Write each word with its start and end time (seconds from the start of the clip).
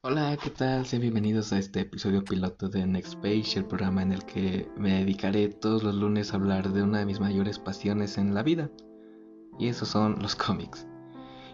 Hola, 0.00 0.38
¿qué 0.40 0.50
tal? 0.50 0.86
Sean 0.86 1.02
bienvenidos 1.02 1.52
a 1.52 1.58
este 1.58 1.80
episodio 1.80 2.24
piloto 2.24 2.68
de 2.68 2.86
Next 2.86 3.16
Page, 3.16 3.58
el 3.58 3.64
programa 3.64 4.00
en 4.00 4.12
el 4.12 4.24
que 4.24 4.70
me 4.76 5.00
dedicaré 5.00 5.48
todos 5.48 5.82
los 5.82 5.92
lunes 5.92 6.32
a 6.32 6.36
hablar 6.36 6.72
de 6.72 6.84
una 6.84 7.00
de 7.00 7.04
mis 7.04 7.18
mayores 7.18 7.58
pasiones 7.58 8.16
en 8.16 8.32
la 8.32 8.44
vida. 8.44 8.70
Y 9.58 9.66
esos 9.66 9.88
son 9.88 10.22
los 10.22 10.36
cómics. 10.36 10.86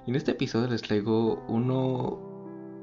Y 0.07 0.11
en 0.11 0.17
este 0.17 0.33
episodio 0.33 0.69
les 0.69 0.83
traigo 0.83 1.43
uno 1.49 2.21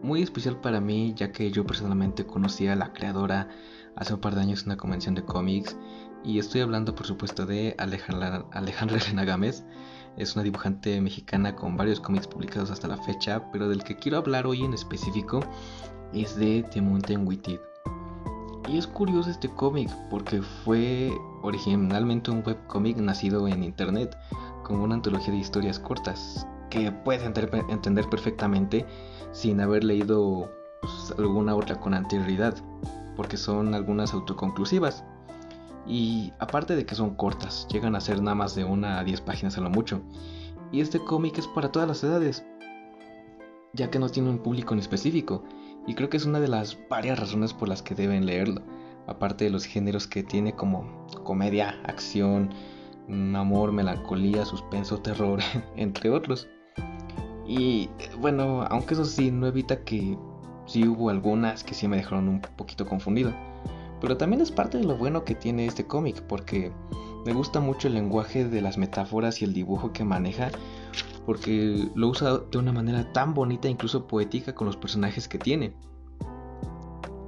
muy 0.01 0.23
especial 0.23 0.59
para 0.59 0.81
mí, 0.81 1.13
ya 1.15 1.31
que 1.31 1.51
yo 1.51 1.63
personalmente 1.63 2.25
conocí 2.25 2.67
a 2.67 2.75
la 2.75 2.91
creadora 2.91 3.47
hace 3.95 4.13
un 4.13 4.19
par 4.19 4.35
de 4.35 4.41
años 4.41 4.65
una 4.65 4.77
convención 4.77 5.15
de 5.15 5.23
cómics. 5.23 5.77
Y 6.23 6.39
estoy 6.39 6.61
hablando, 6.61 6.93
por 6.93 7.07
supuesto, 7.07 7.45
de 7.45 7.75
Alejandra, 7.77 8.45
Alejandra 8.51 8.97
Elena 8.97 9.25
Gámez. 9.25 9.63
Es 10.17 10.35
una 10.35 10.43
dibujante 10.43 10.99
mexicana 11.01 11.55
con 11.55 11.77
varios 11.77 11.99
cómics 11.99 12.27
publicados 12.27 12.69
hasta 12.69 12.87
la 12.87 12.97
fecha, 12.97 13.49
pero 13.51 13.69
del 13.69 13.83
que 13.83 13.95
quiero 13.95 14.17
hablar 14.17 14.45
hoy 14.45 14.63
en 14.63 14.73
específico 14.73 15.39
es 16.13 16.35
de 16.35 16.63
The 16.71 16.81
Mountain 16.81 17.27
Witted. 17.27 17.59
Y 18.67 18.77
es 18.77 18.87
curioso 18.87 19.29
este 19.29 19.49
cómic 19.49 19.89
porque 20.09 20.41
fue 20.41 21.11
originalmente 21.41 22.31
un 22.31 22.43
webcómic 22.45 22.97
nacido 22.97 23.47
en 23.47 23.63
internet, 23.63 24.17
como 24.63 24.83
una 24.83 24.95
antología 24.95 25.33
de 25.33 25.39
historias 25.39 25.79
cortas, 25.79 26.47
que 26.69 26.91
puedes 26.91 27.23
entender 27.23 28.09
perfectamente 28.09 28.85
sin 29.31 29.59
haber 29.59 29.83
leído 29.83 30.51
pues, 30.81 31.13
alguna 31.17 31.55
otra 31.55 31.79
con 31.79 31.93
anterioridad, 31.93 32.55
porque 33.15 33.37
son 33.37 33.73
algunas 33.73 34.13
autoconclusivas. 34.13 35.03
Y 35.87 36.31
aparte 36.39 36.75
de 36.75 36.85
que 36.85 36.95
son 36.95 37.15
cortas, 37.15 37.67
llegan 37.71 37.95
a 37.95 38.01
ser 38.01 38.21
nada 38.21 38.35
más 38.35 38.55
de 38.55 38.63
una 38.63 38.99
a 38.99 39.03
10 39.03 39.21
páginas 39.21 39.57
a 39.57 39.61
lo 39.61 39.69
mucho. 39.69 40.01
Y 40.71 40.81
este 40.81 40.99
cómic 40.99 41.37
es 41.37 41.47
para 41.47 41.71
todas 41.71 41.87
las 41.87 42.03
edades, 42.03 42.45
ya 43.73 43.89
que 43.89 43.99
no 43.99 44.09
tiene 44.09 44.29
un 44.29 44.39
público 44.39 44.73
en 44.73 44.79
específico. 44.79 45.43
Y 45.87 45.95
creo 45.95 46.09
que 46.09 46.17
es 46.17 46.25
una 46.25 46.39
de 46.39 46.47
las 46.47 46.77
varias 46.89 47.19
razones 47.19 47.53
por 47.53 47.67
las 47.67 47.81
que 47.81 47.95
deben 47.95 48.25
leerlo. 48.25 48.61
Aparte 49.07 49.45
de 49.45 49.49
los 49.49 49.65
géneros 49.65 50.07
que 50.07 50.23
tiene 50.23 50.55
como 50.55 51.07
comedia, 51.23 51.81
acción, 51.85 52.51
amor, 53.35 53.71
melancolía, 53.71 54.45
suspenso, 54.45 54.99
terror, 54.99 55.39
entre 55.75 56.09
otros. 56.09 56.47
Y 57.45 57.89
bueno, 58.19 58.63
aunque 58.69 58.93
eso 58.93 59.05
sí, 59.05 59.31
no 59.31 59.47
evita 59.47 59.83
que 59.83 60.17
sí 60.71 60.87
hubo 60.87 61.09
algunas 61.09 61.63
que 61.63 61.73
sí 61.73 61.87
me 61.87 61.97
dejaron 61.97 62.29
un 62.29 62.41
poquito 62.41 62.85
confundido. 62.85 63.33
Pero 63.99 64.17
también 64.17 64.41
es 64.41 64.51
parte 64.51 64.77
de 64.77 64.85
lo 64.85 64.95
bueno 64.95 65.25
que 65.25 65.35
tiene 65.35 65.65
este 65.65 65.85
cómic, 65.85 66.21
porque 66.23 66.71
me 67.25 67.33
gusta 67.33 67.59
mucho 67.59 67.87
el 67.87 67.93
lenguaje 67.93 68.45
de 68.45 68.61
las 68.61 68.77
metáforas 68.77 69.41
y 69.41 69.45
el 69.45 69.53
dibujo 69.53 69.91
que 69.91 70.03
maneja, 70.03 70.49
porque 71.25 71.87
lo 71.93 72.07
usa 72.07 72.39
de 72.51 72.57
una 72.57 72.71
manera 72.71 73.11
tan 73.13 73.33
bonita, 73.33 73.67
incluso 73.67 74.07
poética, 74.07 74.55
con 74.55 74.65
los 74.65 74.77
personajes 74.77 75.27
que 75.27 75.37
tiene. 75.37 75.75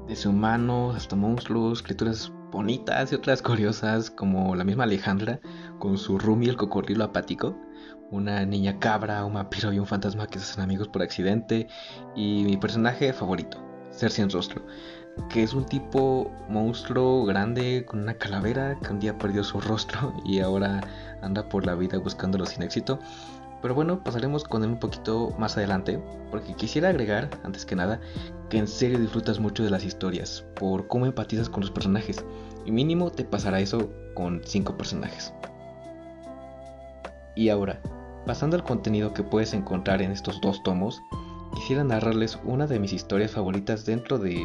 Desde 0.08 0.30
humanos 0.30 0.96
hasta 0.96 1.16
monstruos, 1.16 1.84
criaturas 1.84 2.32
bonitas 2.52 3.12
y 3.12 3.16
otras 3.16 3.42
curiosas, 3.44 4.10
como 4.10 4.56
la 4.56 4.64
misma 4.64 4.86
Alejandra, 4.86 5.42
con 5.80 5.98
su 5.98 6.18
Rumi 6.18 6.48
el 6.48 6.58
cocodrilo 6.58 7.04
apático, 7.04 7.58
una 8.12 8.46
niña 8.46 8.80
cabra, 8.80 9.26
un 9.26 9.34
vampiro 9.34 9.74
y 9.74 9.80
un 9.80 9.88
fantasma 9.88 10.28
que 10.28 10.40
se 10.40 10.52
hacen 10.52 10.64
amigos 10.64 10.88
por 10.88 11.02
accidente, 11.02 11.68
y 12.16 12.44
mi 12.44 12.58
personaje 12.58 13.14
favorito, 13.14 13.58
Cersei 13.92 14.24
en 14.24 14.30
rostro 14.30 14.64
que 15.30 15.44
es 15.44 15.54
un 15.54 15.66
tipo 15.66 16.32
monstruo 16.50 17.26
grande 17.26 17.86
con 17.86 18.02
una 18.02 18.16
calavera 18.16 18.78
que 18.80 18.92
un 18.92 19.00
día 19.00 19.18
perdió 19.18 19.44
su 19.44 19.62
rostro 19.62 20.14
y 20.26 20.40
ahora 20.40 20.82
anda 21.22 21.48
por 21.48 21.66
la 21.66 21.76
vida 21.76 21.98
buscándolo 21.98 22.46
sin 22.46 22.64
éxito. 22.64 23.00
Pero 23.62 23.76
bueno, 23.76 24.04
pasaremos 24.04 24.44
con 24.44 24.64
él 24.64 24.72
un 24.72 24.80
poquito 24.80 25.34
más 25.40 25.56
adelante, 25.56 25.98
porque 26.32 26.54
quisiera 26.54 26.90
agregar, 26.90 27.30
antes 27.46 27.66
que 27.66 27.78
nada, 27.78 28.02
que 28.50 28.58
en 28.58 28.68
serio 28.68 29.00
disfrutas 29.00 29.40
mucho 29.40 29.64
de 29.64 29.70
las 29.70 29.86
historias, 29.86 30.46
por 30.56 30.90
cómo 30.90 31.06
empatizas 31.06 31.48
con 31.48 31.62
los 31.62 31.72
personajes, 31.72 32.26
y 32.66 32.72
mínimo 32.72 33.10
te 33.10 33.24
pasará 33.24 33.62
eso 33.62 33.90
con 34.16 34.42
5 34.44 34.76
personajes. 34.76 35.34
Y 37.36 37.50
ahora, 37.50 37.82
pasando 38.26 38.56
al 38.56 38.64
contenido 38.64 39.14
que 39.14 39.24
puedes 39.24 39.54
encontrar 39.54 40.02
en 40.02 40.12
estos 40.12 40.40
dos 40.42 40.62
tomos, 40.64 41.02
quisiera 41.56 41.84
narrarles 41.84 42.40
una 42.44 42.68
de 42.68 42.80
mis 42.80 42.94
historias 42.94 43.32
favoritas 43.32 43.86
dentro 43.86 44.18
de 44.18 44.40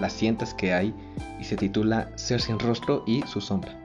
las 0.00 0.12
cientas 0.12 0.54
que 0.54 0.72
hay 0.72 0.94
y 1.40 1.44
se 1.44 1.56
titula 1.56 2.10
Ser 2.16 2.40
sin 2.40 2.58
rostro 2.58 3.02
y 3.06 3.22
su 3.22 3.40
sombra. 3.40 3.80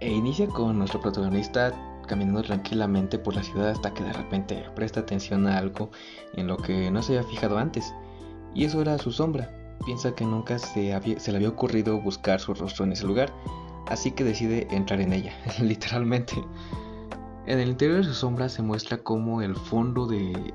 E 0.00 0.12
inicia 0.12 0.46
con 0.46 0.78
nuestro 0.78 1.00
protagonista 1.00 1.72
caminando 2.06 2.42
tranquilamente 2.42 3.18
por 3.18 3.36
la 3.36 3.42
ciudad 3.42 3.70
hasta 3.70 3.92
que 3.92 4.02
de 4.02 4.12
repente 4.12 4.64
presta 4.74 5.00
atención 5.00 5.46
a 5.46 5.58
algo 5.58 5.90
en 6.34 6.46
lo 6.46 6.56
que 6.56 6.90
no 6.90 7.02
se 7.02 7.18
había 7.18 7.28
fijado 7.28 7.58
antes, 7.58 7.94
y 8.54 8.64
eso 8.64 8.80
era 8.80 8.98
su 8.98 9.12
sombra. 9.12 9.54
Piensa 9.84 10.14
que 10.14 10.24
nunca 10.24 10.58
se, 10.58 10.98
se 11.20 11.30
le 11.30 11.36
había 11.36 11.48
ocurrido 11.48 12.00
buscar 12.00 12.40
su 12.40 12.54
rostro 12.54 12.84
en 12.84 12.92
ese 12.92 13.06
lugar, 13.06 13.32
así 13.88 14.12
que 14.12 14.24
decide 14.24 14.68
entrar 14.70 15.00
en 15.00 15.12
ella, 15.12 15.32
literalmente. 15.60 16.34
En 17.46 17.58
el 17.58 17.68
interior 17.68 17.98
de 17.98 18.04
su 18.04 18.14
sombra 18.14 18.48
se 18.48 18.62
muestra 18.62 18.98
como 19.02 19.40
el 19.40 19.56
fondo 19.56 20.06
de, 20.06 20.52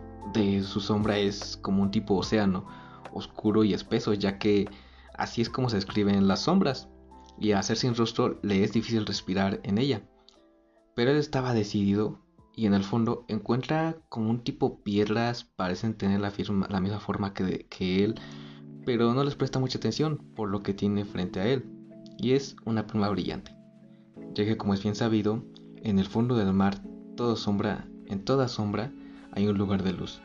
su 0.63 0.79
sombra 0.79 1.17
es 1.17 1.57
como 1.57 1.81
un 1.81 1.91
tipo 1.91 2.15
océano, 2.15 2.65
oscuro 3.11 3.63
y 3.63 3.73
espeso, 3.73 4.13
ya 4.13 4.37
que 4.37 4.69
así 5.15 5.41
es 5.41 5.49
como 5.49 5.69
se 5.69 5.77
describen 5.77 6.27
las 6.27 6.41
sombras, 6.41 6.89
y 7.39 7.51
a 7.51 7.59
hacer 7.59 7.77
sin 7.77 7.95
rostro 7.95 8.39
le 8.43 8.63
es 8.63 8.73
difícil 8.73 9.05
respirar 9.05 9.59
en 9.63 9.79
ella. 9.79 10.03
Pero 10.95 11.11
él 11.11 11.17
estaba 11.17 11.55
decidido 11.55 12.19
y 12.55 12.67
en 12.67 12.75
el 12.75 12.83
fondo 12.83 13.25
encuentra 13.27 13.97
como 14.09 14.29
un 14.29 14.43
tipo 14.43 14.83
piedras, 14.83 15.43
parecen 15.43 15.95
tener 15.95 16.21
la, 16.21 16.29
misma 16.79 16.99
forma 16.99 17.33
que 17.33 18.03
él, 18.03 18.13
pero 18.85 19.15
no 19.15 19.23
les 19.23 19.33
presta 19.33 19.59
mucha 19.59 19.79
atención 19.79 20.17
por 20.35 20.49
lo 20.49 20.61
que 20.61 20.75
tiene 20.75 21.05
frente 21.05 21.39
a 21.39 21.47
él, 21.47 21.72
y 22.17 22.33
es 22.33 22.55
una 22.65 22.87
pluma 22.87 23.09
brillante, 23.09 23.55
ya 24.33 24.45
que 24.45 24.57
como 24.57 24.73
es 24.73 24.83
bien 24.83 24.95
sabido, 24.95 25.43
en 25.77 25.99
el 25.99 26.05
fondo 26.05 26.35
del 26.35 26.53
mar, 26.53 26.81
todo 27.15 27.35
sombra, 27.35 27.87
en 28.07 28.23
toda 28.23 28.47
sombra 28.47 28.91
hay 29.31 29.47
un 29.47 29.57
lugar 29.57 29.83
de 29.83 29.93
luz, 29.93 30.21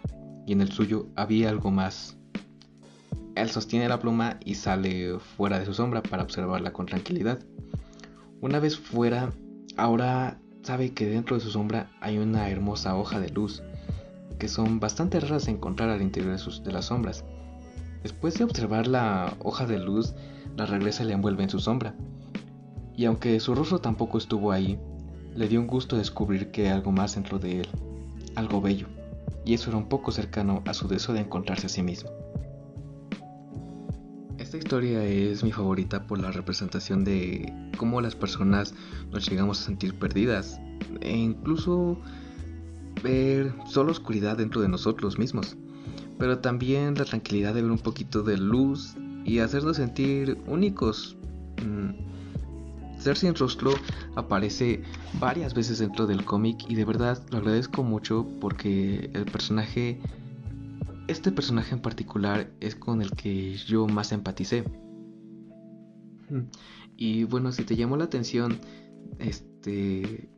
y 0.46 0.52
en 0.52 0.60
el 0.60 0.70
suyo 0.70 1.06
había 1.16 1.50
algo 1.50 1.70
más 1.70 2.18
él 3.38 3.50
sostiene 3.50 3.88
la 3.88 4.00
pluma 4.00 4.38
y 4.44 4.56
sale 4.56 5.18
fuera 5.18 5.58
de 5.60 5.66
su 5.66 5.74
sombra 5.74 6.02
para 6.02 6.24
observarla 6.24 6.72
con 6.72 6.86
tranquilidad. 6.86 7.38
Una 8.40 8.58
vez 8.58 8.76
fuera, 8.76 9.32
ahora 9.76 10.38
sabe 10.62 10.92
que 10.92 11.06
dentro 11.06 11.36
de 11.36 11.42
su 11.42 11.50
sombra 11.50 11.90
hay 12.00 12.18
una 12.18 12.50
hermosa 12.50 12.96
hoja 12.96 13.20
de 13.20 13.30
luz, 13.30 13.62
que 14.38 14.48
son 14.48 14.80
bastante 14.80 15.20
raras 15.20 15.46
de 15.46 15.52
encontrar 15.52 15.88
al 15.90 16.02
interior 16.02 16.36
de, 16.36 16.62
de 16.62 16.72
las 16.72 16.86
sombras. 16.86 17.24
Después 18.02 18.34
de 18.34 18.44
observar 18.44 18.86
la 18.86 19.34
hoja 19.40 19.66
de 19.66 19.78
luz, 19.78 20.14
la 20.56 20.66
regresa 20.66 21.04
la 21.04 21.14
envuelve 21.14 21.42
en 21.42 21.50
su 21.50 21.58
sombra. 21.58 21.94
Y 22.96 23.04
aunque 23.04 23.38
su 23.40 23.54
rostro 23.54 23.78
tampoco 23.78 24.18
estuvo 24.18 24.52
ahí, 24.52 24.78
le 25.34 25.48
dio 25.48 25.60
un 25.60 25.66
gusto 25.66 25.96
descubrir 25.96 26.50
que 26.50 26.62
hay 26.62 26.72
algo 26.72 26.90
más 26.90 27.14
dentro 27.14 27.38
de 27.38 27.60
él, 27.60 27.68
algo 28.34 28.60
bello, 28.60 28.88
y 29.44 29.54
eso 29.54 29.70
era 29.70 29.78
un 29.78 29.88
poco 29.88 30.10
cercano 30.10 30.62
a 30.66 30.74
su 30.74 30.88
deseo 30.88 31.14
de 31.14 31.20
encontrarse 31.20 31.66
a 31.66 31.68
sí 31.68 31.82
mismo. 31.82 32.10
Esta 34.38 34.56
historia 34.56 35.04
es 35.04 35.44
mi 35.44 35.52
favorita 35.52 36.06
por 36.06 36.20
la 36.20 36.30
representación 36.30 37.04
de 37.04 37.52
cómo 37.76 38.00
las 38.00 38.16
personas 38.16 38.74
nos 39.10 39.28
llegamos 39.28 39.60
a 39.60 39.64
sentir 39.64 39.98
perdidas 39.98 40.60
e 41.00 41.16
incluso 41.16 41.98
ver 43.02 43.52
solo 43.66 43.92
oscuridad 43.92 44.38
dentro 44.38 44.60
de 44.60 44.68
nosotros 44.68 45.18
mismos, 45.18 45.56
pero 46.18 46.38
también 46.38 46.94
la 46.94 47.04
tranquilidad 47.04 47.54
de 47.54 47.62
ver 47.62 47.70
un 47.70 47.78
poquito 47.78 48.22
de 48.22 48.36
luz 48.36 48.96
y 49.24 49.38
hacernos 49.38 49.76
sentir 49.76 50.38
únicos. 50.46 51.16
Mm, 51.64 52.08
Ser 52.98 53.16
sin 53.16 53.34
rostro 53.36 53.70
aparece 54.16 54.82
varias 55.20 55.54
veces 55.54 55.78
dentro 55.78 56.08
del 56.08 56.24
cómic 56.24 56.58
y 56.68 56.74
de 56.74 56.84
verdad 56.84 57.22
lo 57.30 57.38
agradezco 57.38 57.84
mucho 57.84 58.26
porque 58.40 59.10
el 59.14 59.24
personaje 59.24 60.00
este 61.08 61.32
personaje 61.32 61.74
en 61.74 61.80
particular 61.80 62.50
es 62.60 62.74
con 62.74 63.00
el 63.00 63.10
que 63.12 63.56
yo 63.56 63.86
más 63.86 64.12
empaticé. 64.12 64.64
Y 66.96 67.24
bueno, 67.24 67.50
si 67.52 67.64
te 67.64 67.76
llamó 67.76 67.96
la 67.96 68.04
atención 68.04 68.58
este, 69.18 69.46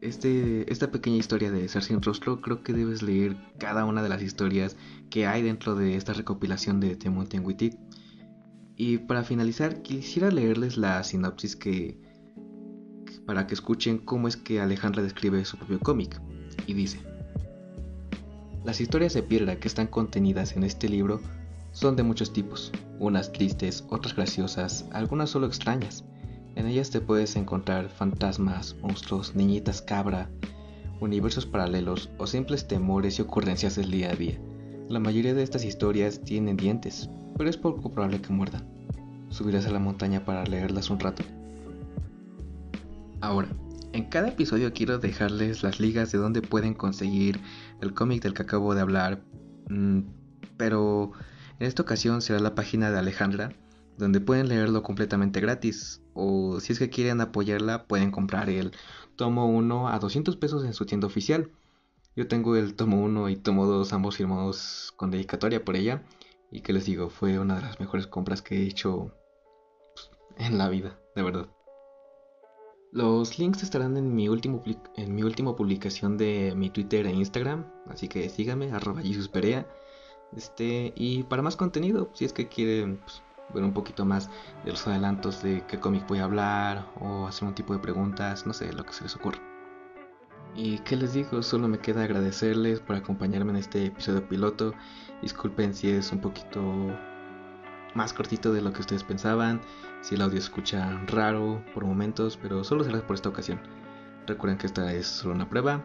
este, 0.01 0.71
esta 0.73 0.91
pequeña 0.91 1.17
historia 1.17 1.51
de 1.51 1.69
Ser 1.69 1.83
sin 1.83 2.03
rostro, 2.03 2.41
creo 2.41 2.63
que 2.63 2.73
debes 2.73 3.03
leer 3.03 3.37
cada 3.59 3.85
una 3.85 4.03
de 4.03 4.09
las 4.09 4.23
historias 4.23 4.77
que 5.11 5.27
hay 5.27 5.43
dentro 5.43 5.75
de 5.75 5.97
esta 5.97 6.13
recopilación 6.13 6.81
de 6.81 6.97
The 6.97 7.11
Mountain 7.11 7.45
Witted. 7.45 7.75
Y 8.77 8.99
para 8.99 9.25
finalizar, 9.25 9.83
quisiera 9.83 10.31
leerles 10.31 10.77
la 10.77 11.03
sinopsis 11.05 11.57
que 11.57 11.99
para 13.27 13.47
que 13.47 13.55
escuchen 13.55 13.99
cómo 13.99 14.27
es 14.27 14.37
que 14.37 14.61
Alejandra 14.61 15.03
describe 15.03 15.45
su 15.45 15.57
propio 15.57 15.81
cómic. 15.81 16.21
Y 16.67 16.75
dice: 16.75 17.01
las 18.65 18.81
historias 18.81 19.15
de 19.15 19.23
piedra 19.23 19.57
que 19.57 19.69
están 19.69 19.87
contenidas 19.87 20.57
en 20.57 20.65
este 20.65 20.89
libro 20.89 21.21
son 21.73 21.95
de 21.95 22.03
muchos 22.03 22.33
tipos, 22.33 22.73
unas 22.99 23.33
tristes, 23.33 23.85
otras 23.91 24.17
graciosas, 24.17 24.87
algunas 24.93 25.31
solo 25.31 25.47
extrañas. 25.47 26.05
En 26.61 26.67
ellas 26.67 26.91
te 26.91 27.01
puedes 27.01 27.37
encontrar 27.37 27.89
fantasmas, 27.89 28.77
monstruos, 28.83 29.35
niñitas 29.35 29.81
cabra, 29.81 30.29
universos 31.01 31.47
paralelos 31.47 32.11
o 32.19 32.27
simples 32.27 32.69
temores 32.69 33.19
y 33.19 33.23
ocurrencias 33.23 33.77
del 33.77 33.91
día 33.91 34.11
a 34.11 34.15
día. 34.15 34.39
La 34.91 35.01
mayoría 35.01 35.33
de 35.33 35.43
estas 35.43 35.65
historias 35.65 36.23
tienen 36.23 36.59
dientes, 36.59 37.09
pero 37.39 37.49
es 37.49 37.57
poco 37.57 37.91
probable 37.91 38.21
que 38.21 38.35
muerdan. 38.35 38.69
Subirás 39.31 39.65
a 39.65 39.71
la 39.71 39.79
montaña 39.79 40.27
para 40.27 40.45
leerlas 40.45 40.91
un 40.91 41.01
rato. 41.01 41.23
Ahora, 43.23 43.49
en 43.95 44.11
cada 44.11 44.29
episodio 44.29 44.75
quiero 44.75 44.99
dejarles 44.99 45.63
las 45.63 45.81
ligas 45.81 46.13
de 46.13 46.19
donde 46.19 46.43
pueden 46.43 46.75
conseguir 46.75 47.41
el 47.81 47.95
cómic 47.95 48.23
del 48.23 48.35
que 48.35 48.43
acabo 48.43 48.75
de 48.75 48.83
hablar, 48.83 49.23
mm, 49.71 50.01
pero 50.59 51.13
en 51.59 51.67
esta 51.67 51.81
ocasión 51.81 52.21
será 52.21 52.39
la 52.39 52.55
página 52.55 52.91
de 52.91 52.99
Alejandra, 52.99 53.55
donde 53.97 54.21
pueden 54.21 54.49
leerlo 54.49 54.83
completamente 54.83 55.41
gratis, 55.41 56.03
o 56.21 56.61
si 56.61 56.73
es 56.73 56.79
que 56.79 56.91
quieren 56.91 57.21
apoyarla 57.21 57.85
pueden 57.87 58.11
comprar 58.11 58.51
el 58.51 58.73
tomo 59.17 59.47
1 59.47 59.89
a 59.89 59.99
200 59.99 60.37
pesos 60.37 60.65
en 60.65 60.75
su 60.75 60.87
tienda 60.87 61.07
oficial. 61.07 61.51
Yo 62.17 62.29
tengo 62.29 62.57
el 62.57 62.75
tomo 62.75 63.03
1 63.03 63.29
y 63.31 63.37
tomo 63.37 63.67
2 63.67 63.93
ambos 63.93 64.17
firmados 64.17 64.93
con 64.97 65.11
dedicatoria 65.11 65.65
por 65.65 65.77
ella, 65.77 66.03
y 66.51 66.61
que 66.63 66.73
les 66.73 66.85
digo, 66.85 67.11
fue 67.11 67.39
una 67.39 67.57
de 67.57 67.63
las 67.63 67.81
mejores 67.81 68.07
compras 68.07 68.43
que 68.43 68.57
he 68.57 68.67
hecho 68.67 69.13
pues, 69.95 70.11
en 70.37 70.59
la 70.59 70.69
vida, 70.69 70.99
de 71.15 71.23
verdad. 71.23 71.49
Los 72.93 73.39
links 73.39 73.63
estarán 73.63 73.97
en 73.97 74.15
mi, 74.15 74.29
último, 74.29 74.63
en 74.97 75.15
mi 75.15 75.23
última 75.23 75.55
publicación 75.55 76.17
de 76.17 76.53
mi 76.57 76.71
Twitter 76.71 77.07
e 77.07 77.13
Instagram, 77.13 77.65
así 77.87 78.09
que 78.09 78.29
síganme, 78.29 78.73
arroba 78.73 79.01
Perea. 79.33 79.67
Este, 80.37 80.93
y 80.97 81.23
para 81.25 81.43
más 81.43 81.57
contenido, 81.57 82.11
si 82.15 82.25
es 82.25 82.33
que 82.33 82.49
quieren 82.49 82.99
pues, 82.99 83.23
ver 83.55 83.65
un 83.65 83.73
poquito 83.73 84.05
más 84.05 84.31
de 84.65 84.71
los 84.71 84.87
adelantos 84.87 85.43
de 85.43 85.65
qué 85.67 85.79
cómic 85.79 86.07
voy 86.07 86.19
a 86.19 86.25
hablar 86.25 86.87
o 87.01 87.27
hacer 87.27 87.47
un 87.49 87.55
tipo 87.55 87.73
de 87.73 87.79
preguntas, 87.81 88.47
no 88.47 88.53
sé, 88.53 88.73
lo 88.73 88.85
que 88.85 88.93
se 88.93 89.05
les 89.05 89.17
ocurra. 89.17 89.41
Y 90.55 90.79
qué 90.81 90.97
les 90.97 91.13
digo, 91.13 91.43
solo 91.43 91.69
me 91.69 91.79
queda 91.79 92.03
agradecerles 92.03 92.81
por 92.81 92.97
acompañarme 92.97 93.53
en 93.53 93.57
este 93.57 93.87
episodio 93.87 94.29
piloto. 94.29 94.75
Disculpen 95.23 95.75
si 95.75 95.91
es 95.91 96.11
un 96.11 96.21
poquito 96.21 96.61
más 97.95 98.13
cortito 98.13 98.53
de 98.53 98.61
lo 98.61 98.73
que 98.73 98.81
ustedes 98.81 99.05
pensaban, 99.05 99.61
si 100.01 100.15
el 100.15 100.23
audio 100.23 100.39
escucha 100.39 101.01
raro 101.07 101.63
por 101.75 101.85
momentos, 101.85 102.37
pero 102.37 102.65
solo 102.65 102.85
será 102.85 103.07
por 103.07 103.15
esta 103.15 103.29
ocasión. 103.29 103.61
Recuerden 104.27 104.59
que 104.59 104.67
esta 104.67 104.93
es 104.93 105.07
solo 105.07 105.35
una 105.35 105.49
prueba 105.49 105.85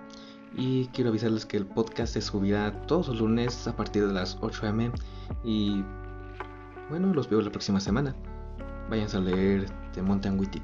y 0.55 0.87
quiero 0.87 1.09
avisarles 1.09 1.45
que 1.45 1.57
el 1.57 1.65
podcast 1.65 2.13
se 2.13 2.21
subirá 2.21 2.71
todos 2.83 3.07
los 3.09 3.19
lunes 3.19 3.67
a 3.67 3.75
partir 3.75 4.07
de 4.07 4.13
las 4.13 4.37
8 4.41 4.67
am 4.67 4.91
y 5.43 5.83
bueno, 6.89 7.13
los 7.13 7.29
veo 7.29 7.41
la 7.41 7.51
próxima 7.51 7.79
semana. 7.79 8.15
Váyanse 8.89 9.17
a 9.17 9.21
leer 9.21 9.69
de 9.93 10.01
Monte 10.01 10.29
Witty. 10.29 10.61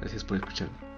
Gracias 0.00 0.24
por 0.24 0.36
escucharme. 0.36 0.91